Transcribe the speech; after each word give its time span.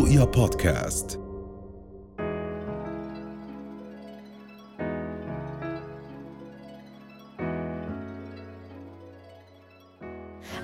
رؤيا 0.00 0.24
بودكاست. 0.24 1.29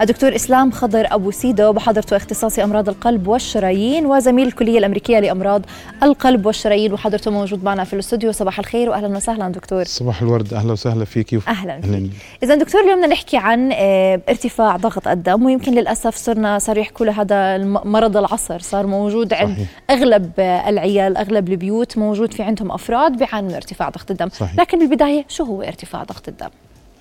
الدكتور 0.01 0.35
إسلام 0.35 0.71
خضر 0.71 1.07
أبو 1.11 1.31
سيدو 1.31 1.73
بحضرته 1.73 2.17
اختصاصي 2.17 2.65
أمراض 2.65 2.89
القلب 2.89 3.27
والشرايين 3.29 4.07
وزميل 4.07 4.47
الكلية 4.47 4.79
الأمريكية 4.79 5.19
لأمراض 5.19 5.63
القلب 6.03 6.47
والشرايين 6.47 6.93
وحضرته 6.93 7.31
موجود 7.31 7.65
معنا 7.65 7.85
في 7.85 7.93
الاستوديو 7.93 8.33
صباح 8.33 8.59
الخير 8.59 8.91
واهلا 8.91 9.17
وسهلا 9.17 9.49
دكتور 9.49 9.85
صباح 9.85 10.23
الورد 10.23 10.55
أهلا 10.55 10.73
وسهلا 10.73 11.05
فيكي 11.05 11.41
أهلا 11.49 11.81
فيك. 11.81 12.11
اذا 12.43 12.55
دكتور 12.55 12.81
اليوم 12.81 12.97
بدنا 12.97 13.07
نحكي 13.13 13.37
عن 13.37 13.71
آه، 13.73 14.21
ارتفاع 14.29 14.77
ضغط 14.77 15.09
الدم 15.09 15.45
ويمكن 15.45 15.73
للأسف 15.75 16.17
صرنا 16.17 16.59
صار 16.59 16.79
يحكوا 16.79 17.11
هذا 17.11 17.59
مرض 17.65 18.17
العصر 18.17 18.59
صار 18.59 18.87
موجود 18.87 19.35
عند 19.35 19.55
صحيح. 19.55 19.69
أغلب 19.91 20.31
العيال 20.41 21.17
أغلب 21.17 21.49
البيوت 21.49 21.99
موجود 21.99 22.35
في 22.35 22.43
عندهم 22.43 22.73
أفراد 22.73 23.17
بيعانوا 23.17 23.49
من 23.49 23.55
ارتفاع 23.55 23.89
ضغط 23.89 24.11
الدم 24.11 24.29
صحيح. 24.29 24.57
لكن 24.61 24.79
بالبداية 24.79 25.25
شو 25.29 25.45
هو 25.45 25.63
ارتفاع 25.63 26.03
ضغط 26.05 26.29
الدم 26.29 26.49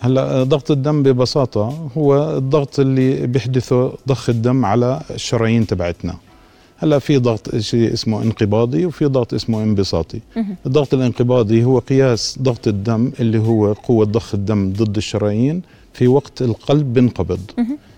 هلا 0.05 0.43
ضغط 0.43 0.71
الدم 0.71 1.03
ببساطة 1.03 1.89
هو 1.97 2.37
الضغط 2.37 2.79
اللي 2.79 3.27
بيحدثه 3.27 3.93
ضخ 4.07 4.29
الدم 4.29 4.65
على 4.65 5.01
الشرايين 5.11 5.67
تبعتنا. 5.67 6.15
هلا 6.77 6.99
في 6.99 7.17
ضغط 7.17 7.55
شيء 7.55 7.93
اسمه 7.93 8.21
انقباضي 8.23 8.85
وفي 8.85 9.05
ضغط 9.05 9.33
اسمه 9.33 9.63
انبساطي. 9.63 10.19
الضغط 10.65 10.93
الانقباضي 10.93 11.63
هو 11.63 11.79
قياس 11.79 12.39
ضغط 12.41 12.67
الدم 12.67 13.11
اللي 13.19 13.37
هو 13.39 13.73
قوة 13.73 14.05
ضخ 14.05 14.33
الدم 14.33 14.73
ضد 14.73 14.97
الشرايين 14.97 15.61
في 15.93 16.07
وقت 16.07 16.41
القلب 16.41 16.93
بينقبض 16.93 17.39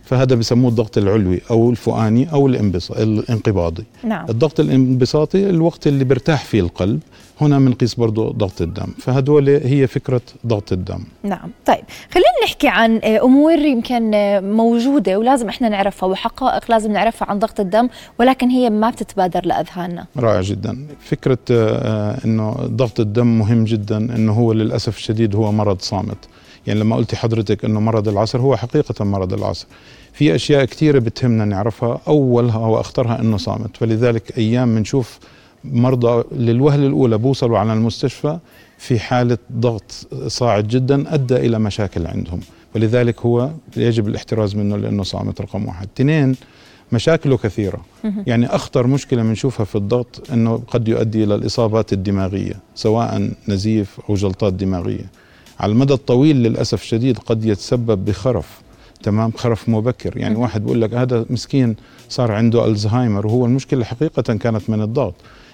فهذا 0.08 0.36
بسموه 0.36 0.70
الضغط 0.70 0.98
العلوي 0.98 1.42
أو 1.52 1.70
الفؤاني 1.70 2.32
أو 2.34 2.48
الانقباضي. 2.48 3.84
نعم. 4.04 4.26
الضغط 4.30 4.60
الانبساطي 4.60 5.50
الوقت 5.50 5.88
اللي 5.88 6.04
بيرتاح 6.04 6.46
فيه 6.46 6.62
القلب 6.62 7.00
هنا 7.42 7.60
بنقيس 7.60 7.96
برضه 7.96 8.32
ضغط 8.32 8.62
الدم. 8.62 8.88
فهدول 9.00 9.50
هي 9.50 9.88
فكرة 9.88 10.22
ضغط 10.48 10.72
الدم. 10.72 11.04
نعم. 11.24 11.50
طيب 11.66 11.84
خلينا 12.12 12.28
نحكي 12.44 12.68
عن 12.68 12.98
أمور 12.98 13.60
يمكن 13.60 14.12
موجودة 14.44 15.20
ولازم 15.20 15.50
إحنا 15.50 15.70
نعرفها 15.70 16.10
وحقائق 16.10 16.72
لازم 16.72 16.92
نعرفها 16.92 17.30
عن 17.30 17.40
ضغط 17.40 17.60
الدم 17.60 17.90
ولكن 18.20 18.50
هي 18.50 18.70
ما 18.70 18.90
بتتبادر 18.90 19.46
لأذهاننا. 19.46 20.06
رائع 20.18 20.42
جدا. 20.42 20.88
فكرة 21.00 21.38
آه، 21.52 22.18
أنه 22.26 22.52
ضغط 22.52 23.00
الدم 23.00 23.40
مهم 23.40 23.64
جدا 23.64 23.98
أنه 23.98 24.34
هو 24.34 24.54
للأسف 24.54 24.98
الشديد 24.98 25.36
هو 25.36 25.52
مرض 25.52 25.82
صامت. 25.82 26.18
يعني 26.68 26.80
لما 26.80 26.96
قلتي 26.96 27.16
حضرتك 27.16 27.66
أنه 27.66 27.80
مرض 27.80 28.08
العصر 28.08 28.40
هو 28.40 28.58
حقيقة 28.58 29.06
مرض 29.06 29.34
العصر. 29.34 29.68
في 30.14 30.36
أشياء 30.36 30.66
كثيرة 30.66 31.00
بتهمنا 31.00 31.46
نعرفها 31.46 32.02
أولها 32.08 32.58
وأخطرها 32.58 33.22
أنه 33.22 33.38
صامت. 33.38 33.78
فلذلك 33.78 34.38
أيام 34.38 34.76
بنشوف 34.76 35.20
مرضى 35.64 36.24
للوهلة 36.32 36.88
الأولى 36.88 37.18
بوصلوا 37.18 37.60
على 37.60 37.74
المستشفى 37.74 38.38
في 38.78 39.00
حالة 39.00 39.38
ضغط 39.52 40.08
صاعد 40.28 40.68
جدا 40.68 41.14
أدى 41.14 41.36
إلى 41.36 41.60
مشاكل 41.60 42.08
عندهم. 42.08 42.40
ولذلك 42.76 43.22
هو 43.22 43.50
يجب 43.78 44.08
الاحتراز 44.08 44.56
منه 44.56 44.78
لأنه 44.78 45.04
صامت 45.04 45.42
رقم 45.42 45.66
واحد. 45.66 45.88
اثنين 45.96 46.36
مشاكله 46.92 47.38
كثيرة. 47.38 47.86
يعني 48.28 48.46
أخطر 48.46 48.88
مشكلة 48.88 49.24
بنشوفها 49.24 49.66
في 49.66 49.76
الضغط 49.76 50.32
أنه 50.34 50.62
قد 50.68 50.88
يؤدي 50.88 51.24
إلى 51.24 51.36
الإصابات 51.36 51.94
الدماغية 51.94 52.60
سواء 52.76 53.32
نزيف 53.48 54.00
أو 54.10 54.16
جلطات 54.16 54.54
دماغية. 54.54 55.06
على 55.60 55.72
المدى 55.72 55.94
الطويل 55.94 56.36
للأسف 56.36 56.82
الشديد 56.82 57.18
قد 57.18 57.46
يتسبب 57.46 58.06
بخرف 58.06 58.62
تمام؟ 59.04 59.32
خرف 59.32 59.70
مبكر. 59.70 60.18
يعني 60.18 60.36
واحد 60.36 60.64
بيقول 60.64 60.82
لك 60.82 60.94
هذا 60.94 61.26
مسكين 61.30 61.76
صار 62.10 62.32
عنده 62.32 62.66
ألزهايمر 62.66 63.28
وهو 63.28 63.46
المشكلة 63.46 63.86
حقيقة 63.86 64.22
كانت 64.34 64.70
من 64.70 64.82
الضغط. 64.82 65.14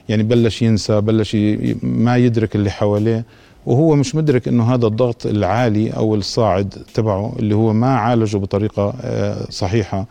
يعني 0.09 0.23
بلش 0.23 0.61
ينسى 0.61 1.01
بلش 1.01 1.37
ما 1.83 2.17
يدرك 2.17 2.55
اللي 2.55 2.71
حواليه 2.71 3.25
وهو 3.65 3.95
مش 3.95 4.15
مدرك 4.15 4.47
إنه 4.47 4.73
هذا 4.73 4.87
الضغط 4.87 5.25
العالي 5.25 5.89
أو 5.89 6.15
الصاعد 6.15 6.83
تبعه 6.93 7.35
اللي 7.39 7.55
هو 7.55 7.73
ما 7.73 7.95
عالجه 7.97 8.37
بطريقة 8.37 8.93
آه، 9.01 9.45
صحيحة 9.49 10.05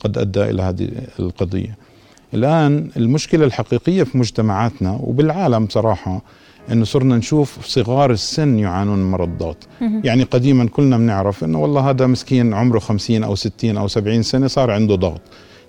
قد 0.00 0.18
أدى 0.18 0.42
إلى 0.42 0.62
هذه 0.62 0.88
القضية. 1.18 1.76
الآن 2.34 2.90
المشكلة 2.96 3.44
الحقيقية 3.44 4.02
في 4.02 4.18
مجتمعاتنا 4.18 4.98
وبالعالم 5.02 5.66
صراحة 5.70 6.22
انه 6.72 6.84
صرنا 6.84 7.16
نشوف 7.16 7.66
صغار 7.66 8.10
السن 8.10 8.58
يعانون 8.58 8.98
من 8.98 9.10
مرض 9.10 9.28
الضغط. 9.28 9.56
يعني 10.04 10.22
قديما 10.22 10.68
كلنا 10.68 10.98
بنعرف 10.98 11.44
إنه 11.44 11.60
والله 11.60 11.90
هذا 11.90 12.06
مسكين 12.06 12.54
عمره 12.54 12.78
50 12.78 13.24
أو 13.24 13.34
60 13.34 13.76
أو 13.76 13.88
70 13.88 14.22
سنة 14.22 14.46
صار 14.46 14.70
عنده 14.70 14.94
ضغط. 14.94 15.20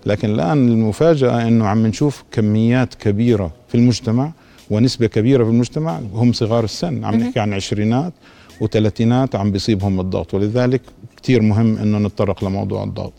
لكن 0.06 0.30
الآن 0.30 0.68
المفاجأة 0.68 1.48
أنه 1.48 1.68
عم 1.68 1.88
نشوف 1.88 2.24
كميات 2.32 2.94
كبيرة 2.96 3.52
في 3.68 3.76
المجتمع 3.76 4.32
ونسبة 4.70 5.08
كبيرة 5.08 5.44
في 5.44 5.50
المجتمع 5.50 6.00
هم 6.14 6.34
صغار 6.34 6.64
السن. 6.64 7.06
عم 7.06 7.16
نحكي 7.16 7.40
عن 7.40 7.54
عشرينات 7.54 8.14
وثلاثينات 8.62 9.36
عم 9.36 9.52
بيصيبهم 9.52 10.00
الضغط. 10.00 10.34
ولذلك 10.34 10.82
كثير 11.24 11.42
مهم 11.42 11.78
أنه 11.78 11.98
نتطرق 11.98 12.44
لموضوع 12.44 12.84
الضغط. 12.84 13.14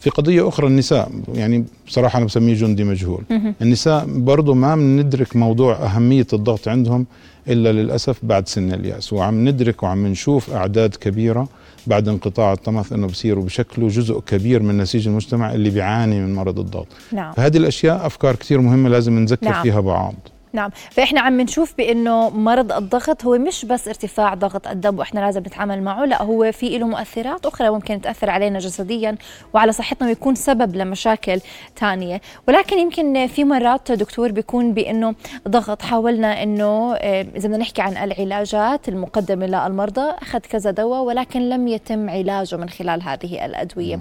في 0.00 0.10
قضية 0.10 0.48
أخرى 0.48 0.66
النساء 0.66 1.10
يعني 1.34 1.64
بصراحة 1.86 2.16
أنا 2.16 2.26
بسميه 2.26 2.54
جندي 2.54 2.84
مجهول 2.84 3.22
النساء 3.62 4.04
برضو 4.06 4.54
ما 4.54 4.76
بندرك 4.76 5.36
موضوع 5.36 5.74
أهمية 5.74 6.26
الضغط 6.32 6.68
عندهم 6.68 7.06
إلا 7.48 7.72
للأسف 7.72 8.18
بعد 8.22 8.48
سن 8.48 8.72
اليأس 8.72 9.12
وعم 9.12 9.48
ندرك 9.48 9.82
وعم 9.82 10.06
نشوف 10.06 10.50
أعداد 10.50 10.94
كبيرة 10.94 11.48
بعد 11.86 12.08
انقطاع 12.08 12.52
الطمث 12.52 12.92
إنه 12.92 13.06
بصيروا 13.06 13.44
بشكله 13.44 13.88
جزء 13.88 14.20
كبير 14.20 14.62
من 14.62 14.78
نسيج 14.78 15.08
المجتمع 15.08 15.52
اللي 15.52 15.70
بيعاني 15.70 16.20
من 16.20 16.34
مرض 16.34 16.58
الضغط 16.58 16.86
نعم. 17.12 17.32
فهذه 17.32 17.56
الأشياء 17.56 18.06
أفكار 18.06 18.36
كثير 18.36 18.60
مهمة 18.60 18.88
لازم 18.88 19.18
نذكر 19.18 19.50
نعم. 19.50 19.62
فيها 19.62 19.80
بعض 19.80 20.14
نعم. 20.56 20.70
فإحنا 20.90 21.20
عم 21.20 21.40
نشوف 21.40 21.74
بأنه 21.78 22.30
مرض 22.30 22.72
الضغط 22.72 23.24
هو 23.24 23.38
مش 23.38 23.64
بس 23.64 23.88
ارتفاع 23.88 24.34
ضغط 24.34 24.68
الدم 24.68 24.98
وإحنا 24.98 25.20
لازم 25.20 25.40
نتعامل 25.40 25.82
معه 25.82 26.04
لا 26.04 26.22
هو 26.22 26.52
في 26.52 26.78
له 26.78 26.86
مؤثرات 26.86 27.46
أخرى 27.46 27.70
ممكن 27.70 28.00
تأثر 28.00 28.30
علينا 28.30 28.58
جسديا 28.58 29.16
وعلى 29.54 29.72
صحتنا 29.72 30.08
ويكون 30.08 30.34
سبب 30.34 30.76
لمشاكل 30.76 31.40
ثانية 31.76 32.20
ولكن 32.48 32.78
يمكن 32.78 33.26
في 33.26 33.44
مرات 33.44 33.92
دكتور 33.92 34.32
بيكون 34.32 34.72
بأنه 34.72 35.14
ضغط 35.48 35.82
حاولنا 35.82 36.42
أنه 36.42 36.94
آه، 36.94 37.26
إذا 37.36 37.48
بدنا 37.48 37.56
نحكي 37.56 37.82
عن 37.82 37.96
العلاجات 37.96 38.88
المقدمة 38.88 39.46
للمرضى 39.46 40.10
أخذ 40.22 40.38
كذا 40.38 40.70
دواء 40.70 41.02
ولكن 41.02 41.48
لم 41.48 41.68
يتم 41.68 42.10
علاجه 42.10 42.56
من 42.56 42.68
خلال 42.68 43.02
هذه 43.02 43.46
الأدوية. 43.46 44.00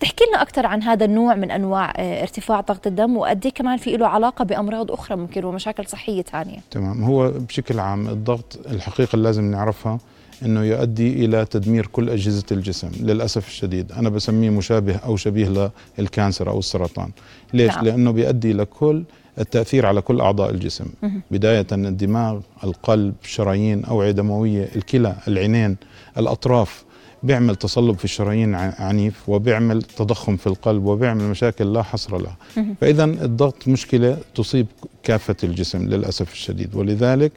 تحكي 0.00 0.24
لنا 0.28 0.42
أكثر 0.42 0.66
عن 0.66 0.82
هذا 0.82 1.04
النوع 1.04 1.34
من 1.34 1.50
أنواع 1.50 1.92
آه، 1.96 2.22
ارتفاع 2.22 2.60
ضغط 2.60 2.86
الدم 2.86 3.16
وقد 3.16 3.46
إيه 3.46 3.52
كمان 3.52 3.76
في 3.76 3.96
له 3.96 4.06
علاقة 4.06 4.44
بأمراض 4.44 4.92
أخرى 4.92 5.16
ممكن 5.16 5.44
ومشاكل 5.44 5.86
صحية 5.86 6.22
ثانية؟ 6.22 6.58
تمام. 6.70 7.04
هو 7.04 7.30
بشكل 7.30 7.80
عام 7.80 8.08
الضغط 8.08 8.58
الحقيقة 8.70 9.14
اللي 9.14 9.24
لازم 9.24 9.50
نعرفها 9.50 9.98
إنه 10.42 10.64
يؤدي 10.64 11.24
إلى 11.24 11.44
تدمير 11.44 11.86
كل 11.86 12.10
أجهزة 12.10 12.44
الجسم 12.52 12.90
للأسف 13.00 13.48
الشديد. 13.48 13.92
أنا 13.92 14.08
بسميه 14.08 14.50
مشابه 14.50 14.96
أو 14.96 15.16
شبيه 15.16 15.70
للكانسر 15.98 16.50
أو 16.50 16.58
السرطان. 16.58 17.10
ليش؟ 17.54 17.74
نعم. 17.74 17.84
لأنه 17.84 18.10
بيؤدي 18.10 18.52
لكل 18.52 19.02
التأثير 19.38 19.86
على 19.86 20.00
كل 20.00 20.20
أعضاء 20.20 20.50
الجسم. 20.50 20.86
بداية 21.30 21.66
الدماغ 21.72 22.40
القلب 22.64 23.14
الشرايين 23.24 23.84
أوعية 23.84 24.10
دموية 24.10 24.68
الكلى 24.76 25.16
العينين 25.28 25.76
الأطراف. 26.18 26.85
بيعمل 27.26 27.56
تصلب 27.56 27.98
في 27.98 28.04
الشرايين 28.04 28.54
عنيف 28.54 29.28
وبيعمل 29.28 29.82
تضخم 29.82 30.36
في 30.36 30.46
القلب 30.46 30.84
وبيعمل 30.84 31.24
مشاكل 31.24 31.72
لا 31.72 31.82
حصر 31.82 32.18
لها 32.18 32.36
فإذا 32.80 33.04
الضغط 33.04 33.68
مشكلة 33.68 34.18
تصيب 34.34 34.66
كافة 35.02 35.36
الجسم 35.44 35.88
للأسف 35.88 36.32
الشديد 36.32 36.74
ولذلك 36.74 37.32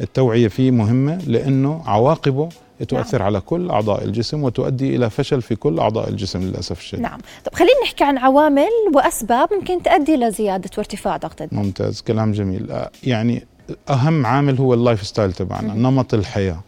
التوعية 0.00 0.48
فيه 0.48 0.70
مهمة 0.70 1.18
لأنه 1.26 1.82
عواقبه 1.86 2.48
تؤثر 2.88 3.18
نعم. 3.18 3.26
على 3.26 3.40
كل 3.40 3.70
أعضاء 3.70 4.04
الجسم 4.04 4.42
وتؤدي 4.42 4.96
إلى 4.96 5.10
فشل 5.10 5.42
في 5.42 5.56
كل 5.56 5.78
أعضاء 5.78 6.08
الجسم 6.08 6.42
للأسف 6.42 6.78
الشديد. 6.78 7.02
نعم، 7.02 7.18
طب 7.44 7.54
خلينا 7.54 7.82
نحكي 7.84 8.04
عن 8.04 8.18
عوامل 8.18 8.70
وأسباب 8.94 9.48
ممكن 9.52 9.82
تؤدي 9.82 10.16
لزياده 10.16 10.70
وارتفاع 10.78 11.16
ضغط 11.16 11.42
الدم. 11.42 11.56
ممتاز، 11.56 12.00
كلام 12.00 12.32
جميل، 12.32 12.72
يعني 13.02 13.46
أهم 13.90 14.26
عامل 14.26 14.58
هو 14.58 14.74
ال 14.74 14.80
life 14.80 15.06
style 15.06 15.32
تبعنا، 15.32 15.74
نمط 15.74 16.14
الحياة. 16.14 16.60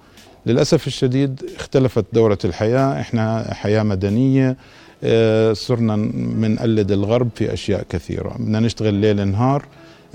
للأسف 0.47 0.87
الشديد 0.87 1.43
اختلفت 1.57 2.05
دورة 2.13 2.39
الحياة. 2.45 3.01
إحنا 3.01 3.55
حياة 3.55 3.83
مدنية 3.83 4.57
آه 5.05 5.53
صرنا 5.53 5.97
بنقلد 6.15 6.93
الغرب 6.93 7.29
في 7.35 7.53
أشياء 7.53 7.85
كثيرة. 7.89 8.37
بدنا 8.39 8.61
نشتغل 8.61 8.95
ليل 8.95 9.29
نهار. 9.29 9.65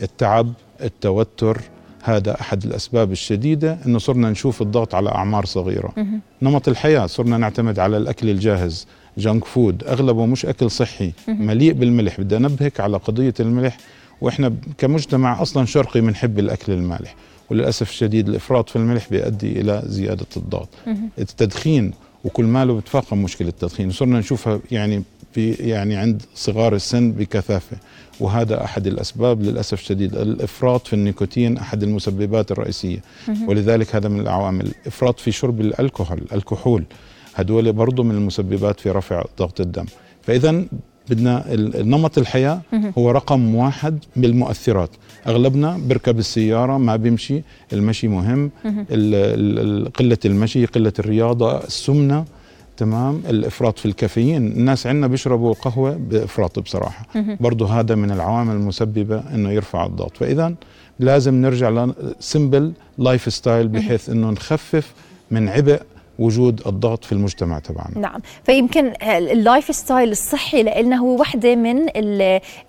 التعب 0.04 0.54
التوتر 0.84 1.62
هذا 2.04 2.42
أحد 2.42 2.64
الأسباب 2.64 3.12
الشديدة 3.12 3.78
أنه 3.86 4.00
صرنا 4.00 4.30
نشوف 4.30 4.62
الضغط 4.62 4.96
على 4.96 5.10
أعمار 5.10 5.46
صغيرة. 5.46 5.94
نمط 6.42 6.68
الحياة 6.68 7.06
صرنا 7.06 7.38
نعتمد 7.38 7.80
على 7.80 7.98
الأكل 7.98 8.30
الجاهز 8.30 8.88
junk 9.18 9.46
food 9.46 9.84
أغلبه 9.84 10.26
مش 10.26 10.46
أكل 10.46 10.72
صحي 10.72 11.12
مليء 11.28 11.74
بالملح. 11.74 12.22
بدي 12.22 12.38
أنبهك 12.38 12.80
على 12.80 12.98
قضية 12.98 13.34
الملح. 13.40 13.78
وإحنا 14.22 14.54
كمجتمع 14.78 15.42
أصلا 15.42 15.66
شرقي 15.66 16.02
بنحب 16.02 16.40
الأكل 16.40 16.72
المالح. 16.72 17.16
وللأسف 17.52 17.90
الشديد 17.90 18.30
الإفراط 18.30 18.70
في 18.70 18.76
الملح 18.76 19.10
بيؤدي 19.10 19.62
إلى 19.62 19.84
زيادة 19.86 20.26
الضغط. 20.38 20.70
التدخين 21.20 21.92
وكل 22.24 22.44
ماله 22.46 22.74
بتفاقم 22.74 23.18
مشكلة 23.18 23.50
التدخين. 23.50 23.92
صرنا 23.92 24.20
نشوفها 24.20 24.60
يعني 24.72 25.04
في 25.34 25.52
يعني 25.52 25.96
عند 25.96 26.22
صغار 26.36 26.76
السن 26.76 27.12
بكثافة 27.12 27.78
وهذا 28.20 28.64
أحد 28.64 28.88
الأسباب. 28.88 29.42
للأسف 29.42 29.74
الشديد 29.80 30.16
الإفراط 30.16 30.88
في 30.88 30.94
النيكوتين 30.94 31.58
أحد 31.58 31.84
المسببات 31.84 32.52
الرئيسية. 32.52 33.00
ولذلك 33.48 33.96
هذا 33.96 34.10
من 34.10 34.20
العوامل. 34.20 34.66
الافراط 34.66 35.20
في 35.20 35.32
شرب 35.32 35.62
الكحول 35.62 36.22
الكحول 36.34 36.84
هدول 37.36 37.74
برضه 37.74 38.04
من 38.04 38.16
المسببات 38.16 38.80
في 38.80 38.90
رفع 38.90 39.24
ضغط 39.40 39.62
الدم. 39.62 39.86
فإذا 40.22 40.66
بدنا 41.10 41.46
نمط 41.84 42.18
الحياة 42.18 42.62
هو 42.98 43.12
رقم 43.12 43.56
واحد 43.56 44.00
بالمؤثرات. 44.16 44.90
أغلبنا 45.28 45.78
بركب 45.88 46.20
السيارة 46.20 46.78
ما 46.78 46.96
بيمشي 46.96 47.42
المشي 47.74 48.08
مهم. 48.08 48.52
قلة 50.00 50.18
المشي 50.26 50.66
قلة 50.66 50.94
الرياضة 51.00 51.58
السمنة 51.58 52.26
تمام؟ 52.78 53.22
الإفراط 53.30 53.80
في 53.80 53.86
الكافيين. 53.86 54.48
الناس 54.48 54.88
عندنا 54.88 55.08
بيشربوا 55.08 55.54
قهوة 55.54 55.98
بإفراط 55.98 56.60
بصراحة. 56.60 57.06
برضه 57.40 57.80
هذا 57.80 57.96
من 57.96 58.12
العوامل 58.12 58.56
المسببة 58.56 59.24
إنه 59.36 59.52
يرفع 59.52 59.86
الضغط. 59.86 60.18
فإذا 60.18 60.54
لازم 61.00 61.34
نرجع 61.42 61.70
ل 62.20 62.27
simple 62.27 62.74
life 62.98 63.34
style 63.34 63.68
بحيث 63.68 64.10
إنه 64.10 64.30
نخفف 64.30 64.94
من 65.32 65.50
عبء 65.50 65.82
وجود 66.20 66.62
الضغط 66.68 67.06
في 67.06 67.12
المجتمع 67.12 67.60
تبعنا. 67.60 68.00
نعم. 68.00 68.20
فيمكن 68.44 68.94
ال 69.04 69.18
life 69.18 69.76
style 69.76 70.12
الصحي 70.12 70.64
لنا 70.64 70.96
هو 70.96 71.20
وحدة 71.20 71.56
من 71.56 71.88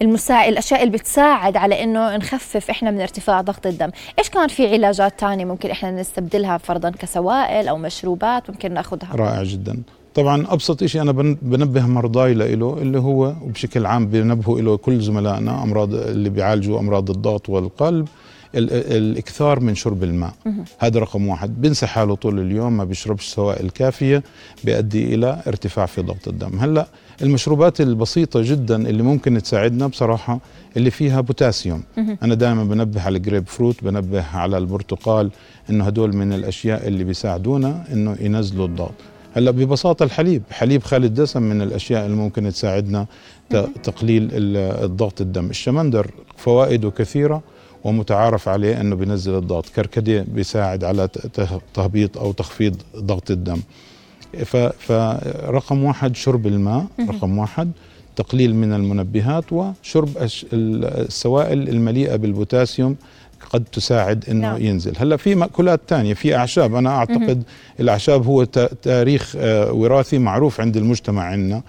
المساعد 0.03 0.49
الأشياء 0.49 0.83
اللي 0.83 0.99
بتساعد 0.99 1.57
على 1.57 1.83
إنه 1.83 2.17
نخفف 2.17 2.71
إحنا 2.71 2.91
من 2.91 3.01
ارتفاع 3.01 3.41
ضغط 3.41 3.67
الدم. 3.67 3.91
إيش 4.19 4.29
كان 4.29 4.49
في 4.49 4.73
علاجات 4.73 5.21
ثانية 5.21 5.45
ممكن 5.45 5.71
إحنا 5.71 5.91
نستبدلها 5.91 6.59
فرضا 6.59 6.91
كسوائل 6.91 7.69
أو 7.69 7.79
مشروبات 7.79 8.51
ممكن 8.51 8.75
نأخذها؟ 8.75 9.11
رائع 9.15 9.43
جدا. 9.43 9.83
طبعا 10.15 10.47
أبسط 10.49 10.85
شيء 10.85 11.03
أنا 11.03 11.13
بنبه 11.43 11.87
مرضاي 11.87 12.35
له 12.35 12.79
اللي 12.79 12.99
هو 12.99 13.35
وبشكل 13.43 13.87
عام 13.87 14.07
بنبهوا 14.07 14.61
له 14.61 14.77
كل 14.77 15.01
زملائنا 15.01 15.63
أمراض 15.63 15.95
اللي 15.95 16.31
بيعالجوا 16.31 16.81
أمراض 16.81 17.11
الضغط 17.11 17.49
والقلب. 17.49 18.09
الإكثار 18.55 19.61
من 19.61 19.75
شرب 19.75 20.03
الماء. 20.05 20.33
هذا 20.79 21.01
رقم 21.01 21.29
واحد. 21.29 21.61
بنسى 21.63 21.87
حاله 21.87 22.15
طول 22.15 22.41
اليوم 22.41 22.77
ما 22.77 22.85
بيشربش 22.85 23.27
سوائل 23.27 23.71
كافية 23.71 24.23
بيؤدي 24.65 25.15
إلى 25.15 25.43
ارتفاع 25.47 25.87
في 25.87 26.03
ضغط 26.03 26.29
الدم. 26.29 26.59
هلأ 26.59 26.87
المشروبات 27.23 27.81
البسيطة 27.81 28.41
جدا 28.43 28.89
اللي 28.89 29.03
ممكن 29.03 29.43
تساعدنا 29.43 29.87
بصراحة 29.87 30.41
اللي 30.77 30.91
فيها 30.91 31.21
بوتاسيوم. 31.21 31.83
أنا 32.23 32.35
دائما 32.35 32.65
بنبه 32.65 33.03
على 33.03 33.17
الجريب 33.17 33.47
فروت 33.47 33.85
بنبه 33.85 34.25
على 34.37 34.59
البرتقال 34.59 35.31
إنه 35.71 35.85
هدول 35.85 36.17
من 36.17 36.33
الأشياء 36.33 36.89
اللي 36.89 37.05
بيساعدونا 37.05 37.85
إنه 37.93 38.17
ينزلوا 38.21 38.67
الضغط. 38.67 38.95
هلأ 39.35 39.51
ببساطة 39.51 40.03
الحليب. 40.05 40.43
حليب 40.51 40.83
خالي 40.83 41.07
الدسم 41.07 41.43
من 41.43 41.63
الأشياء 41.63 42.07
اللي 42.07 42.17
ممكن 42.17 42.51
تساعدنا 42.51 43.07
تقليل 43.83 44.29
الضغط 44.33 45.21
الدم. 45.21 45.51
الشمندر 45.51 46.11
فوائده 46.37 46.91
كثيرة 46.91 47.43
ومتعارف 47.85 48.49
عليه 48.49 48.81
إنه 48.81 48.97
بينزل 48.97 49.35
الضغط 49.35 49.69
كركديه 49.69 50.25
بيساعد 50.29 50.85
على 50.85 51.09
تهبيط 51.75 52.19
أو 52.19 52.33
تخفيض 52.33 52.77
ضغط 52.97 53.31
الدم. 53.31 53.61
فرقم 54.79 55.85
واحد 55.85 56.17
شرب 56.17 56.47
الماء 56.47 56.87
رقم 57.09 57.39
واحد 57.39 57.71
تقليل 58.17 58.55
من 58.55 58.73
المنبهات 58.73 59.53
وشرب 59.53 60.09
السوائل 60.53 61.69
المليئة 61.69 62.17
بالبوتاسيوم 62.17 62.97
قد 63.51 63.65
تساعد 63.65 64.25
إنه 64.29 64.49
نعم. 64.49 64.63
ينزل. 64.63 64.93
هلأ 64.99 65.17
في 65.17 65.35
مأكولات 65.35 65.81
تانية 65.89 66.15
في 66.15 66.37
أعشاب. 66.37 66.75
أنا 66.75 66.91
أعتقد 66.91 67.43
الأعشاب 67.81 68.27
هو 68.27 68.45
تاريخ 68.83 69.35
آه، 69.39 69.73
وراثي 69.73 70.19
معروف 70.19 70.61
عند 70.61 70.77
المجتمع 70.77 71.23
عندنا. 71.23 71.63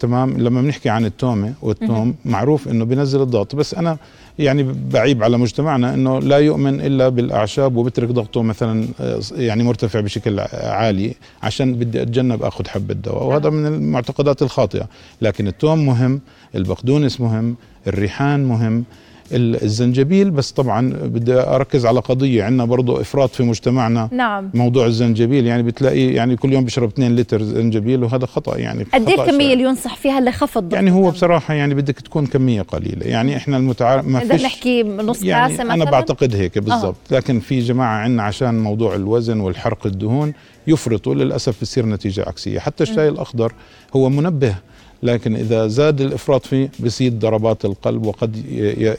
تمام؟ 0.00 0.38
لما 0.38 0.62
بنحكي 0.62 0.88
عن 0.88 1.04
التومة 1.04 1.54
والتوم 1.62 2.14
معروف 2.24 2.68
إنه 2.68 2.84
بينزل 2.84 3.22
الضغط. 3.22 3.56
بس 3.56 3.74
أنا 3.74 3.96
يعني 4.38 4.74
بعيب 4.92 5.22
على 5.22 5.38
مجتمعنا 5.38 5.94
إنه 5.94 6.18
لا 6.18 6.38
يؤمن 6.38 6.80
إلا 6.80 7.08
بالأعشاب 7.08 7.76
وبترك 7.76 8.08
ضغطه 8.08 8.42
مثلا 8.42 8.88
آه، 9.00 9.20
يعني 9.32 9.62
مرتفع 9.62 10.00
بشكل 10.00 10.40
عالي 10.52 11.14
عشان 11.42 11.74
بدي 11.74 12.02
أتجنب 12.02 12.42
آخذ 12.42 12.68
حبه 12.68 12.94
دواء 12.94 13.24
وهذا 13.24 13.50
من 13.50 13.66
المعتقدات 13.66 14.42
الخاطئة. 14.42 14.88
لكن 15.22 15.48
التوم 15.48 15.86
مهم 15.86 16.20
البقدونس 16.54 17.20
مهم 17.20 17.56
الريحان 17.86 18.44
مهم. 18.44 18.84
الزنجبيل 19.32 20.30
بس 20.30 20.50
طبعا 20.50 20.92
بدي 21.04 21.32
أركز 21.34 21.86
على 21.86 22.00
قضية. 22.00 22.44
عندنا 22.44 22.64
برضه 22.64 23.00
إفراط 23.00 23.30
في 23.30 23.42
مجتمعنا. 23.42 24.08
نعم. 24.12 24.50
موضوع 24.54 24.86
الزنجبيل 24.86 25.46
يعني 25.46 25.62
بتلاقي 25.62 26.12
يعني 26.12 26.36
كل 26.36 26.52
يوم 26.52 26.64
بيشرب 26.64 26.88
2 26.88 27.16
لتر 27.16 27.42
زنجبيل 27.42 28.04
وهذا 28.04 28.26
خطأ 28.26 28.58
يعني 28.58 28.86
قد 28.94 29.08
إيه 29.08 29.22
الكميه 29.22 29.52
اللي 29.52 29.64
ينصح 29.64 29.96
فيها 29.96 30.20
لخفض 30.20 30.74
يعني 30.74 30.90
هو 30.90 31.10
بصراحة 31.10 31.54
يعني 31.54 31.74
بدك 31.74 32.00
تكون 32.00 32.26
كمية 32.26 32.62
قليلة. 32.62 33.06
يعني 33.06 33.36
إحنا 33.36 33.56
المتعارف 33.56 34.06
ما 34.06 34.20
فيش 34.20 34.42
نحكي 34.42 34.82
نص 34.82 35.22
يعني 35.22 35.52
كاسه 35.52 35.64
مثلا؟ 35.64 35.74
أنا 35.74 35.90
بعتقد 35.90 36.34
هيك 36.36 36.58
بالضبط. 36.58 36.96
آه. 37.12 37.16
لكن 37.16 37.40
في 37.40 37.60
جماعة 37.60 37.96
عندنا 37.98 38.22
عشان 38.22 38.58
موضوع 38.58 38.94
الوزن 38.94 39.40
والحرق 39.40 39.86
الدهون 39.86 40.32
يفرطوا 40.66 41.14
للأسف 41.14 41.60
بتصير 41.60 41.86
نتيجة 41.86 42.24
عكسية. 42.26 42.58
حتى 42.58 42.82
الشاي 42.82 43.08
الأخضر 43.08 43.52
هو 43.96 44.08
منبه 44.08 44.54
لكن 45.02 45.36
إذا 45.36 45.66
زاد 45.66 46.00
الإفراط 46.00 46.46
فيه 46.46 46.70
بيزيد 46.78 47.18
ضربات 47.18 47.64
القلب 47.64 48.06
وقد 48.06 48.36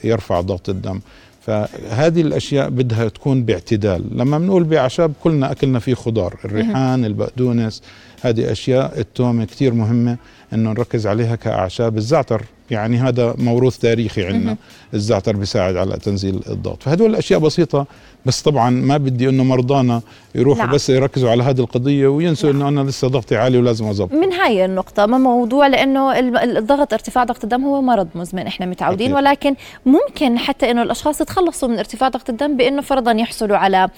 يرفع 0.03 0.41
ضغط 0.41 0.69
الدم. 0.69 0.99
فهذه 1.45 2.21
الأشياء 2.21 2.69
بدها 2.69 3.07
تكون 3.07 3.43
باعتدال. 3.43 4.03
لما 4.17 4.37
بنقول 4.39 4.63
باعشاب 4.63 5.13
كلنا 5.23 5.51
أكلنا 5.51 5.79
فيه 5.79 5.93
خضار 5.93 6.35
الريحان 6.45 7.05
البقدونس. 7.05 7.81
هذه 8.21 8.51
أشياء 8.51 8.99
التومه 8.99 9.45
كثير 9.45 9.73
مهمة 9.73 10.17
إنه 10.53 10.69
نركز 10.69 11.07
عليها 11.07 11.35
كأعشاب. 11.35 11.97
الزعتر 11.97 12.41
يعني 12.71 12.97
هذا 12.97 13.35
موروث 13.37 13.77
تاريخي 13.77 14.25
عندنا. 14.25 14.57
الزعتر 14.93 15.35
بيساعد 15.35 15.75
على 15.75 15.97
تنزيل 15.97 16.39
الضغط. 16.49 16.83
فهدول 16.83 17.09
الأشياء 17.09 17.39
بسيطة 17.39 17.85
بس 18.25 18.41
طبعا 18.41 18.69
ما 18.69 18.97
بدي 18.97 19.29
إنه 19.29 19.43
مرضانا 19.43 20.01
يروحوا. 20.35 20.65
بس 20.65 20.89
يركزوا 20.89 21.31
على 21.31 21.43
هذه 21.43 21.59
القضية 21.59 22.07
وينسوا. 22.07 22.51
إنه 22.51 22.67
أنا 22.67 22.81
لسه 22.81 23.07
ضغطي 23.07 23.35
عالي 23.35 23.57
ولازم 23.57 23.85
اضبط 23.85 24.13
من 24.13 24.33
هاي 24.33 24.65
النقطة 24.65 25.05
ما 25.05 25.17
موضوع 25.17 25.67
لأنه 25.67 26.19
الضغط 26.43 26.93
ارتفاع 26.93 27.23
ضغط 27.23 27.43
الدم 27.43 27.63
هو 27.63 27.81
مرض 27.81 28.07
مزمن 28.15 28.47
إحنا 28.47 28.65
متعودين. 28.65 29.11
أكيد. 29.11 29.25
ولكن 29.25 29.55
ممكن 29.85 30.37
حتى 30.37 30.71
إنه 30.71 30.81
الأشخاص 30.81 31.21
يتخلصوا 31.21 31.69
من 31.69 31.77
ارتفاع 31.77 32.09
ضغط 32.09 32.29
الدم 32.29 32.57
بإنه 32.57 32.81
فرضا 32.81 33.11
يحصلوا 33.11 33.57
على 33.57 33.89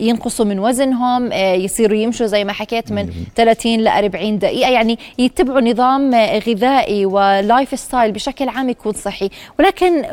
ينقصوا 0.00 0.44
من 0.44 0.58
وزنهم 0.58 1.32
يصيروا 1.32 1.96
يمشوا 1.96 2.26
زي 2.26 2.44
ما 2.44 2.52
حكيت 2.52 2.92
من 2.92 3.10
30 3.44 3.80
ل 3.80 3.88
40 3.88 4.38
دقيقة. 4.38 4.70
يعني 4.70 4.98
يتبعوا 5.18 5.60
نظام 5.60 6.14
غذائي 6.48 7.06
و 7.06 7.21
life 7.21 7.80
style 7.80 8.12
بشكل 8.12 8.48
عام 8.48 8.68
يكون 8.68 8.92
صحي. 8.92 9.30
ولكن 9.58 10.04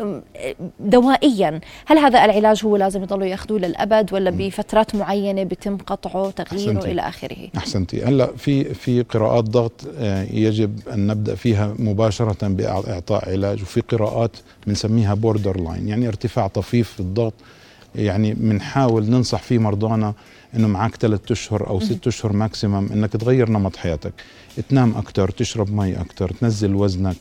دوائيا 0.79 1.59
هل 1.85 1.97
هذا 1.97 2.25
العلاج 2.25 2.65
هو 2.65 2.77
لازم 2.77 3.03
يضلوا 3.03 3.25
يأخذوه 3.25 3.59
للأبد 3.59 4.13
ولا 4.13 4.29
بفترات 4.29 4.95
معينة 4.95 5.43
بيتم 5.43 5.77
قطعه 5.77 6.31
تغييره 6.31 6.71
أحسنتي. 6.71 6.91
إلى 6.91 7.01
آخره؟ 7.01 7.37
أحسنتي. 7.57 8.03
هلأ 8.03 8.35
في 8.37 8.73
في 8.73 9.01
قراءات 9.01 9.43
ضغط 9.43 9.81
آه، 9.99 10.23
يجب 10.31 10.79
أن 10.93 11.07
نبدأ 11.07 11.35
فيها 11.35 11.75
مباشرة 11.79 12.47
بإعطاء 12.47 13.29
علاج 13.29 13.61
وفي 13.61 13.81
قراءات 13.81 14.31
بنسميها 14.67 15.13
borderline 15.13 15.87
يعني 15.87 16.07
ارتفاع 16.07 16.47
طفيف 16.47 16.91
في 16.91 16.99
الضغط. 16.99 17.33
يعني 17.95 18.33
بنحاول 18.33 19.09
ننصح 19.09 19.41
فيه 19.41 19.59
مرضانا 19.59 20.13
إنه 20.55 20.67
معك 20.67 20.95
ثلاث 20.95 21.31
أشهر 21.31 21.67
أو 21.67 21.79
ست 21.79 22.07
أشهر 22.07 22.33
maximum 22.33 22.89
إنك 22.93 23.11
تغير 23.11 23.49
نمط 23.49 23.75
حياتك. 23.75 24.13
تنام 24.69 24.93
أكثر 24.97 25.29
تشرب 25.29 25.73
مي 25.73 26.01
أكثر 26.01 26.31
تنزل 26.31 26.75
وزنك. 26.75 27.15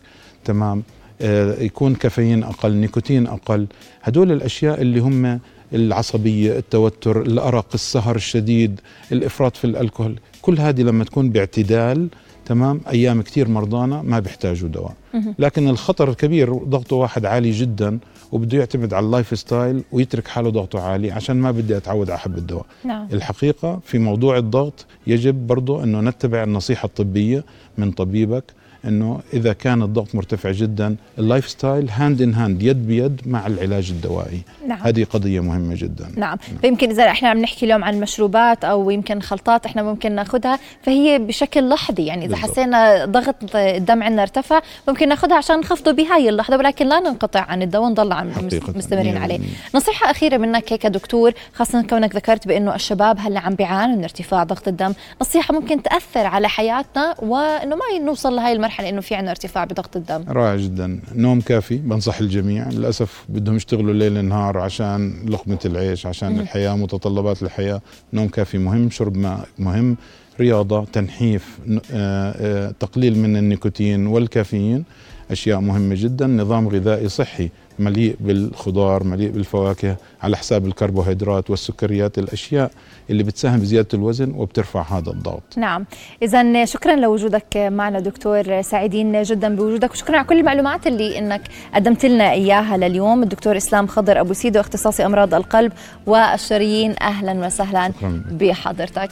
تمام؟ 0.44 0.82
آه 1.20 1.62
يكون 1.62 1.94
كافيين 1.94 2.42
أقل 2.42 2.72
نيكوتين 2.72 3.26
أقل. 3.26 3.66
هدول 4.02 4.32
الأشياء 4.32 4.82
اللي 4.82 5.00
هم 5.00 5.40
العصبية 5.72 6.58
التوتر 6.58 7.22
الأرق 7.22 7.66
السهر 7.74 8.16
الشديد 8.16 8.80
الإفراط 9.12 9.56
في 9.56 9.64
الكحول 9.66 10.18
كل 10.42 10.60
هذه 10.60 10.82
لما 10.82 11.04
تكون 11.04 11.30
باعتدال 11.30 12.08
تمام؟ 12.46 12.80
أيام 12.88 13.22
كثير 13.22 13.48
مرضانا 13.48 14.02
ما 14.02 14.18
بيحتاجوا 14.18 14.68
دواء. 14.68 14.94
لكن 15.38 15.68
الخطر 15.68 16.10
الكبير 16.10 16.54
ضغطه 16.54 16.96
واحد 16.96 17.24
عالي 17.24 17.50
جدا 17.50 17.98
وبده 18.32 18.58
يعتمد 18.58 18.94
على 18.94 19.06
life 19.06 19.38
style 19.38 19.82
ويترك 19.92 20.28
حاله 20.28 20.50
ضغطه 20.50 20.80
عالي 20.80 21.10
عشان 21.12 21.36
ما 21.36 21.50
بدي 21.50 21.76
أتعود 21.76 22.10
على 22.10 22.18
حب 22.18 22.38
الدواء 22.38 22.66
نعم. 22.84 23.08
الحقيقة 23.12 23.80
في 23.84 23.98
موضوع 23.98 24.38
الضغط 24.38 24.86
يجب 25.06 25.46
برضه 25.46 25.84
إنه 25.84 26.00
نتبع 26.00 26.42
النصيحة 26.42 26.86
الطبية 26.86 27.44
من 27.78 27.92
طبيبك 27.92 28.44
إنه 28.84 29.20
إذا 29.32 29.52
كان 29.52 29.82
الضغط 29.82 30.14
مرتفع 30.14 30.50
جدا 30.50 30.96
ال 31.18 31.24
life 31.24 31.48
style 31.48 31.90
hand 31.90 32.22
in 32.22 32.34
hand 32.34 32.62
يد 32.62 32.86
بيد 32.86 33.20
مع 33.26 33.46
العلاج 33.46 33.90
الدوائي 33.90 34.42
نعم. 34.66 34.78
هذه 34.82 35.04
قضية 35.04 35.40
مهمة 35.40 35.74
جدا 35.78 36.04
نعم. 36.04 36.14
نعم 36.16 36.38
فيمكن 36.60 36.90
إذا 36.90 37.06
إحنا 37.06 37.28
عم 37.28 37.38
نحكي 37.38 37.66
اليوم 37.66 37.84
عن 37.84 38.00
مشروبات 38.00 38.64
أو 38.64 38.90
يمكن 38.90 39.20
خلطات 39.20 39.66
إحنا 39.66 39.82
ممكن 39.82 40.12
ناخذها 40.12 40.58
فهي 40.82 41.18
بشكل 41.18 41.68
لحظي 41.68 42.06
يعني 42.06 42.24
إذا 42.24 42.34
بالضبط. 42.34 42.50
حسينا 42.50 43.04
ضغط 43.04 43.56
الدم 43.56 44.02
عندنا 44.02 44.22
ارتفع 44.22 44.60
ممكن 44.88 45.08
ناخذها 45.08 45.36
عشان 45.36 45.58
نخفضه 45.58 45.92
بهاي 45.92 46.28
اللحظة 46.28 46.56
ولكن 46.56 46.86
لا 46.86 47.00
ننقطع 47.00 47.40
عن 47.40 47.62
الدواء 47.62 47.86
ونضل 47.86 48.12
عم 48.12 48.30
مستمرين 48.74 49.16
عليه 49.16 49.38
نصيحة 49.74 50.10
أخيرة 50.10 50.36
منك 50.36 50.72
هيك 50.72 50.86
دكتور 50.86 51.32
خاصة 51.54 51.82
كونك 51.82 52.16
ذكرت 52.16 52.48
بأنه 52.48 52.74
الشباب 52.74 53.18
هلأ 53.18 53.40
عم 53.40 53.54
بيعانوا 53.54 53.96
من 53.96 54.02
ارتفاع 54.02 54.44
ضغط 54.44 54.68
الدم 54.68 54.92
نصيحة 55.20 55.54
ممكن 55.54 55.82
تأثر 55.82 56.26
على 56.26 56.48
حياتنا 56.48 57.14
وإنه 57.18 57.76
ما 57.76 57.98
نوصل 58.04 58.36
لهي 58.36 58.52
المرحلة 58.52 58.69
إنه 58.78 59.00
في 59.00 59.14
عندنا 59.14 59.30
ارتفاع 59.30 59.64
بضغط 59.64 59.96
الدم. 59.96 60.24
رائع 60.28 60.56
جدا. 60.56 61.00
نوم 61.14 61.40
كافي 61.40 61.76
بنصح 61.76 62.18
الجميع. 62.20 62.68
للأسف 62.68 63.24
بدهم 63.28 63.56
يشتغلوا 63.56 63.94
ليل 63.94 64.24
نهار 64.24 64.58
عشان 64.58 65.26
لقمة 65.28 65.58
العيش 65.64 66.06
عشان 66.06 66.32
م. 66.36 66.40
الحياة 66.40 66.76
متطلبات 66.76 67.42
الحياة. 67.42 67.80
نوم 68.12 68.28
كافي 68.28 68.58
مهم 68.58 68.90
شرب 68.90 69.16
ماء 69.16 69.48
مهم. 69.58 69.96
رياضة 70.40 70.84
تنحيف 70.84 71.58
آه، 71.70 71.80
آه، 71.92 72.70
تقليل 72.80 73.18
من 73.18 73.36
النيكوتين 73.36 74.06
والكافيين 74.06 74.84
أشياء 75.30 75.60
مهمة 75.60 75.94
جدا. 75.98 76.26
نظام 76.26 76.68
غذائي 76.68 77.08
صحي. 77.08 77.50
مليء 77.80 78.16
بالخضار 78.20 79.04
مليء 79.04 79.30
بالفواكه 79.30 79.96
على 80.22 80.36
حساب 80.36 80.66
الكربوهيدرات 80.66 81.50
والسكريات 81.50 82.18
الأشياء 82.18 82.70
اللي 83.10 83.22
بتساهم 83.22 83.60
بزياده 83.60 83.88
الوزن 83.94 84.32
وبترفع 84.36 84.82
هذا 84.82 85.10
الضغط. 85.10 85.42
نعم. 85.56 85.84
اذا 86.22 86.64
شكرا 86.64 86.96
لوجودك 86.96 87.56
معنا 87.56 88.00
دكتور 88.00 88.62
سعيدين 88.62 89.22
جدا 89.22 89.56
بوجودك 89.56 89.90
وشكرا 89.90 90.16
على 90.16 90.26
كل 90.26 90.38
المعلومات 90.38 90.86
اللي 90.86 91.18
إنك 91.18 91.42
قدمت 91.74 92.06
لنا 92.06 92.30
إياها 92.30 92.76
لليوم. 92.76 93.22
الدكتور 93.22 93.56
إسلام 93.56 93.86
خضر 93.86 94.20
أبو 94.20 94.32
سيدو 94.32 94.60
اختصاصي 94.60 95.06
أمراض 95.06 95.34
القلب 95.34 95.72
والشرايين 96.06 96.94
أهلا 97.00 97.46
وسهلا 97.46 97.92
بحضرتك. 98.30 99.10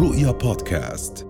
رؤيا 0.00 0.30
بودكاست. 0.30 1.29